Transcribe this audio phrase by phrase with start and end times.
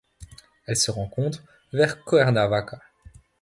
[0.65, 1.43] Elle se rencontre
[1.73, 2.81] vers Cuernavaca.